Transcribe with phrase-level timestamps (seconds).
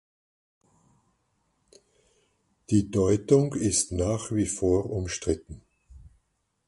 [2.71, 5.61] Die Deutung ist nach wie vor umstritten.